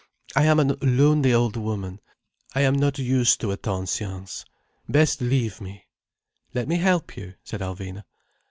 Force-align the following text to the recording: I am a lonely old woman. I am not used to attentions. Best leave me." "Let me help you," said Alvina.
I 0.35 0.45
am 0.45 0.59
a 0.59 0.63
lonely 0.81 1.31
old 1.31 1.55
woman. 1.55 1.99
I 2.55 2.61
am 2.61 2.73
not 2.73 2.97
used 2.97 3.39
to 3.41 3.51
attentions. 3.51 4.45
Best 4.89 5.21
leave 5.21 5.61
me." 5.61 5.85
"Let 6.55 6.67
me 6.67 6.77
help 6.77 7.15
you," 7.15 7.35
said 7.43 7.61
Alvina. 7.61 8.05